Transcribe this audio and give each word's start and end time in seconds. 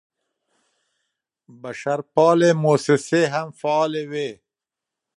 بشرپالې 1.61 2.51
موسسې 2.63 3.21
هم 3.33 3.47
فعالې 3.59 4.03
وې. 4.11 4.29